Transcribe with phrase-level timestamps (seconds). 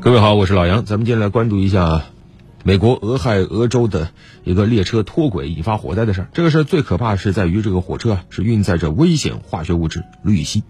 [0.00, 2.06] 各位好，我是老杨，咱们今天来关注一下
[2.64, 4.10] 美国俄亥俄州的
[4.44, 6.28] 一个列车脱轨引发火灾的事儿。
[6.32, 10.62] 这个事儿最可怕是在于这个火车啊是运载着危险化学物质氯乙烯。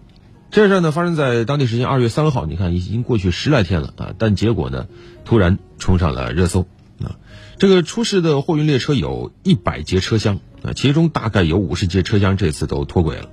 [0.51, 4.87] 这事儿呢发生在当地时间二月三号，你看已经过去十来天了啊，但结果呢
[5.25, 6.67] 突然冲上了热搜
[7.03, 7.17] 啊。
[7.59, 13.31] 这个出事的货运列车有一百节车厢啊，其中大概有五十节车厢这次都脱轨了。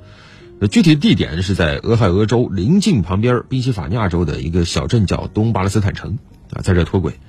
[0.70, 6.18] 具体地点是在俄亥俄州临近旁边宾夕法尼亚州的一个小镇，叫东巴勒斯坦城，
[6.52, 7.20] 啊，在这脱轨。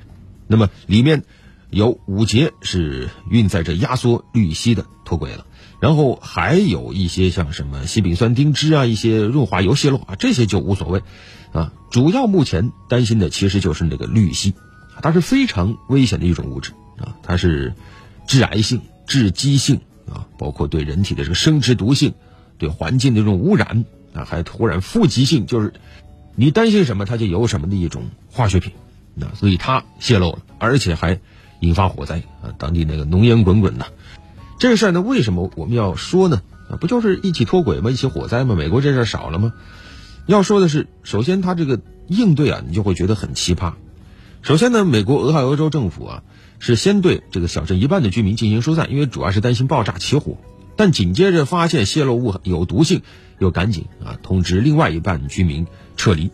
[0.46, 1.24] 那么里面
[1.70, 5.46] 有五节是运载着压缩氯乙烯的脱轨了，
[5.80, 11.02] 然后还有一些像什么烯丙酸丁酯啊、一些润滑油泄漏啊，这些就无所谓。
[11.52, 14.54] 啊，主要目前担心的其实就是那个氯乙烯，
[15.02, 17.74] 它是非常危险的一种物质啊，它是
[18.28, 22.14] 致癌性、致畸性啊，包括对人体的这个生殖毒性。
[22.58, 25.72] 对环境的这种污染啊，还突然富集性，就是
[26.36, 28.72] 你担心什么，它就有什么的一种化学品，
[29.14, 31.20] 那所以它泄露了，而且还
[31.60, 33.86] 引发火灾啊，当地那个浓烟滚滚的。
[34.58, 36.42] 这个事儿呢，为什么我们要说呢？
[36.70, 37.90] 啊，不就是一起脱轨吗？
[37.90, 38.54] 一起火灾吗？
[38.54, 39.52] 美国这事儿少了吗？
[40.26, 43.74] 要说的是，首先它这个应对啊，你就会觉得很奇葩。
[44.42, 46.22] 首先呢，美国俄亥俄州政府啊，
[46.58, 50.38] 是先对这个小镇一半的居民进行疏散，因为主要是担心爆炸起火。
[50.76, 53.02] 但紧接着发现泄漏物有毒性，
[53.38, 55.66] 又赶紧啊通知另外一半居民
[55.96, 56.30] 撤离。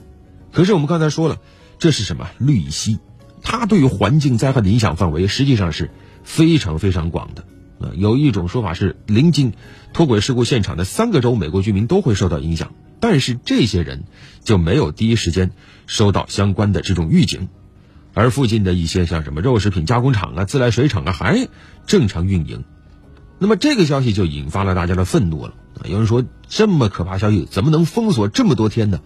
[0.53, 1.39] 可是我们刚才说了，
[1.79, 2.99] 这是什么氯乙烯？
[3.43, 5.91] 它对于环境灾害的影响范围实际上是
[6.25, 7.45] 非常非常广的。
[7.81, 9.55] 啊，有一种说法是，临近
[9.95, 14.05] 脱轨事故现场的三个州美国居民都会受到影响，但是这些人
[14.45, 15.51] 就没有第一时间
[15.87, 17.49] 收到相关的这种预警，
[18.13, 21.49] 而附近的一些像什么肉食品加工厂啊、自来水厂啊还
[21.87, 22.65] 正常运营。
[23.43, 25.55] 那么这个消息就引发了大家的愤怒了！
[25.87, 29.01] 有人说这么可怕消息怎么能封锁这么多天呢？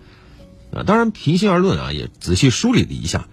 [0.73, 3.29] 啊，当然平心而论啊，也仔细梳理了一下，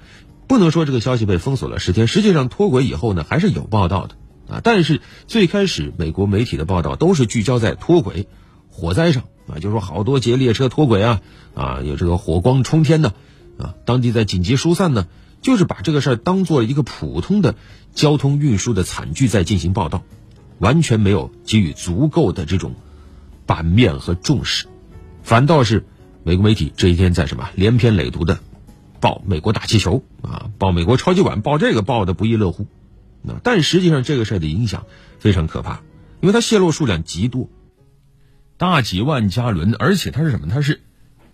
[0.48, 2.08] 不能说这个消息被封锁了十天。
[2.08, 4.16] 实际上脱轨以后呢，还是有报道的
[4.48, 4.62] 啊。
[4.64, 8.28] 但是最开始美国媒体的报道都是聚焦在脱轨
[8.70, 11.22] 火灾上啊，就是说好多节列车脱轨啊
[11.56, 13.16] 啊，有这个火光冲天的
[13.58, 15.08] 啊，当地在紧急疏散呢，
[15.42, 17.56] 就是把这个事儿当做一个普通的
[17.96, 20.04] 交通运输的惨剧在进行报道。
[20.62, 22.76] 完全没有给予足够的这种
[23.48, 24.68] 版面和重视，
[25.24, 25.86] 反倒是
[26.24, 28.40] 美国媒体这一天在什么连篇累牍的
[29.00, 32.68] 报美国大气球啊，报美国超级碗，报这个报的不亦乐乎。
[33.24, 34.86] 那但实际上这个事儿的影响
[35.18, 35.82] 非常可怕，
[36.22, 37.50] 因为它泄露数量极多，
[38.58, 40.48] 大几万加仑，而且它是什么？
[40.48, 40.82] 它是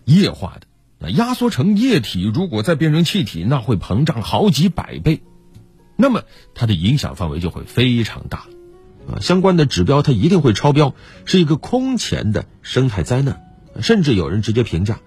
[0.06, 0.68] 液化的，
[1.00, 5.22] 那压缩成液体，如果再变成气体，那会膨胀好几百倍，
[5.98, 6.24] 那么
[6.56, 8.48] 它的影响范围就会非常大。
[9.10, 10.94] 啊，相关的指标它一定会超标，
[11.26, 13.42] 是一个空前的生态灾难，
[13.82, 15.00] 甚至有人直接评价，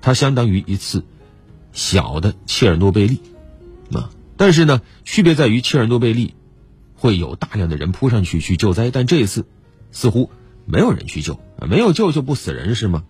[0.00, 1.04] 它相当于一次
[1.72, 3.20] 小的切尔诺贝利。
[3.92, 6.34] 啊，但是呢，区别在于切尔诺贝利
[6.94, 9.46] 会有大量的人扑上去去救灾，但这一次
[9.90, 10.30] 似乎
[10.66, 13.04] 没有人去救，没有救就不死人是吗？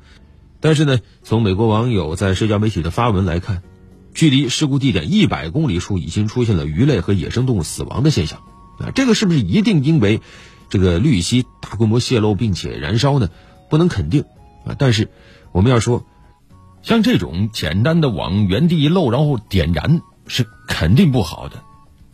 [0.60, 3.62] 但是呢，从美国网友在社交媒体的发文来看，
[4.14, 8.40] 距离事故地点一百公里处已经出现了鱼类和野生动物死亡的现象。
[8.78, 10.20] 啊，这个是不是一定因为
[10.68, 13.28] 这个氯乙烯大规模泄漏并且燃烧呢？
[13.70, 14.24] 不能肯定
[14.64, 14.74] 啊。
[14.78, 15.10] 但是
[15.52, 16.04] 我们要说，
[16.82, 21.62] 像这种简单的往原地一漏，然后点燃是肯定不好的，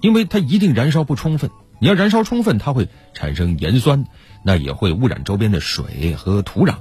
[0.01, 1.51] 因为它一定燃烧不充分。
[1.81, 4.05] 你要燃烧充分，它会产生盐酸，
[4.45, 6.75] 那也会污染周边的水和土壤；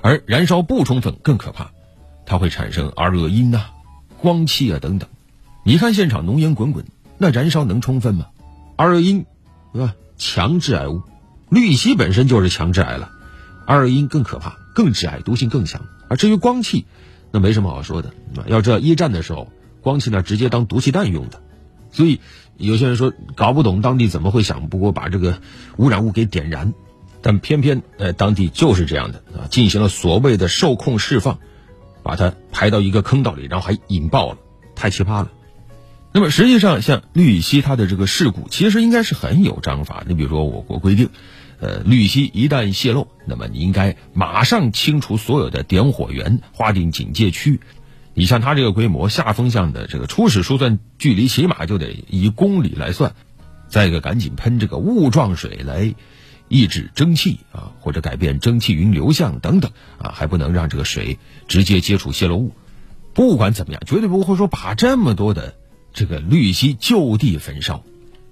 [0.00, 1.72] 而燃烧不充分更可怕，
[2.24, 3.72] 它会产生二恶英啊、
[4.16, 5.10] 光气啊等等。
[5.62, 6.86] 你看现场浓烟滚滚，
[7.18, 8.28] 那燃烧能充分吗？
[8.80, 9.26] 二恶英，
[9.74, 9.94] 对吧？
[10.16, 11.02] 强致癌物，
[11.50, 13.12] 氯乙烯本身就是强致癌了，
[13.66, 15.82] 二恶英更可怕，更致癌，毒性更强。
[16.08, 16.86] 而至于光气，
[17.30, 18.14] 那没什么好说的。
[18.46, 19.52] 要知道一战的时候，
[19.82, 21.42] 光气呢直接当毒气弹用的，
[21.90, 22.20] 所以
[22.56, 25.42] 有些人说搞不懂当地怎么会想不过把这个
[25.76, 26.72] 污染物给点燃，
[27.20, 31.38] 但偏偏呃当地就是这样的啊，进行了所谓的受控释放，
[32.02, 34.38] 把它排到一个坑道里，然后还引爆了，
[34.74, 35.30] 太奇葩了。
[36.12, 40.02] 那么实际上，像氯乙烯它的这个事故，其实应该是很有章法。
[40.08, 41.08] 你比如说，我国规定，
[41.60, 47.60] 呃，氯乙烯一旦泄漏，那么你应该马上清除所有的点火源，划定警戒区。
[48.12, 53.14] 你像它这个规模，下风向的这个初始疏散距离起码就得以公里来算。
[53.68, 55.94] 再一个，赶紧喷这个雾状水来
[56.48, 62.52] 抑制蒸汽啊，或者改变蒸汽云流向等等啊，还不能让这个水直接接触泄漏物。
[63.14, 65.54] 不管怎么样，绝对不会说把这么多的。
[65.92, 67.84] 这个氯乙烯就地焚烧，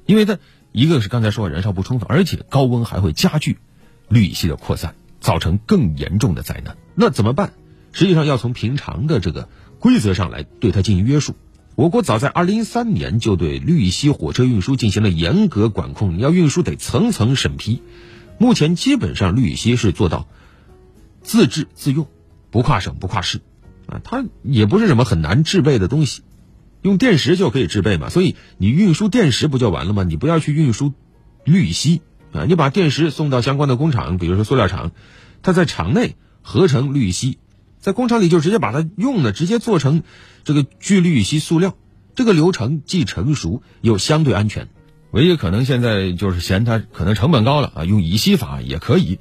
[0.06, 0.38] 因为它
[0.72, 3.58] 一个是刚才说燃烧不充分，而且高温还会加剧
[4.08, 6.76] 氯乙烯的扩散，造成更严重的灾难。
[6.94, 7.52] 那怎么办？
[7.92, 11.34] 实际上要从平常的这个规则上来对它进行约束。
[11.74, 17.82] 我国早在二零一三年就对绿溪火车运输进行了严格管控，要运输得层层审批。
[18.36, 20.28] 目前基本上绿溪是做到
[21.22, 22.06] 自制自用，
[22.50, 23.40] 不跨省不跨市，
[23.86, 26.22] 啊，它也不是什么很难制备的东西，
[26.82, 28.08] 用电石就可以制备嘛。
[28.08, 30.04] 所以你运输电石不就完了吗？
[30.04, 30.92] 你不要去运输
[31.44, 32.02] 氯乙烯
[32.32, 34.92] 啊，你把电石送到相关的工厂，比如说塑料厂，
[35.42, 37.38] 它在厂内合成氯乙烯。
[37.80, 40.02] 在工厂里就直接把它用了，直接做成
[40.42, 41.76] 这个聚氯乙烯塑料，
[42.14, 44.68] 这个流程既成熟又相对安全。
[45.12, 49.20] 唯一可能现在就是嫌它可能成本高了啊，用乙烯法也可以，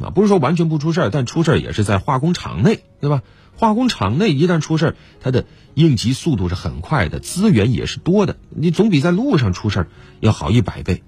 [0.00, 3.22] 啊，不是说完全不出事儿，但出事儿也是在化工厂内，对吧？
[3.56, 9.88] 化工厂内一旦出事儿，它的应急速度是很快的，资源也是多的，你总比在路上出事儿
[10.20, 11.02] 要好一百倍。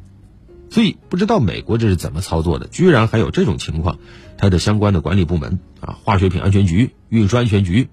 [0.70, 3.98] 所以不知道美国这是怎么操作的，居然还有这种情况，
[4.36, 7.88] 它的相关的管理部门啊，化学品安全局、运输安全局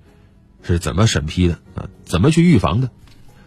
[0.64, 1.90] 是怎么审批的啊？
[2.06, 2.90] 怎么去预防的？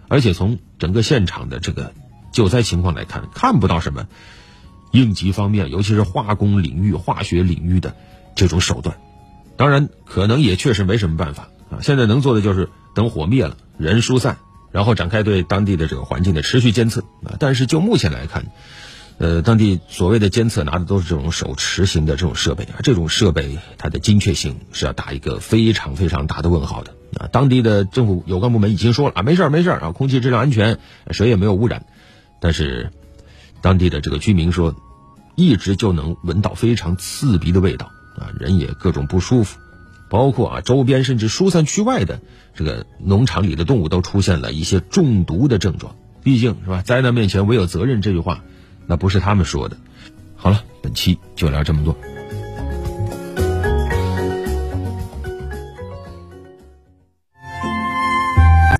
[0.08, 1.93] 而且从整个现场的这个
[2.32, 4.06] 救灾情况来看，看不到什么
[4.91, 7.95] 应急方面，尤其是化工领域、化学领域的
[8.35, 8.97] 这种手段。
[9.57, 11.79] 当然，可能也确实没什么办法啊。
[11.83, 14.39] 现在能做的就是等火灭了，人疏散，
[14.73, 17.37] 然后展开对当地的这个环境的持续监测啊。
[17.39, 18.47] 但是就目前来看，
[19.19, 27.29] 呃，当地所谓的监测拿的都是这种手持型的这种设备啊，这种设备它的精确性是要打一个非常非常大的问号的啊。
[27.31, 30.79] 当地的政府有关部门已经说了啊，没事没事啊，空气质量安全，
[31.11, 31.85] 谁也没有污染，
[32.41, 32.93] 但是
[33.61, 34.75] 当地的这个居民说，
[35.37, 39.59] 一直就能闻到非常刺鼻的味道啊，人也各种不舒服，
[40.09, 42.21] 包括啊周边甚至疏散区外的
[42.55, 45.95] 这个农场里的动物都出现了一些中毒的症状。
[46.23, 48.43] 毕竟是吧，灾难面前唯有责任这句话。
[48.87, 49.77] 那不是他们说的。
[50.37, 51.97] 好了，本期就聊这么多。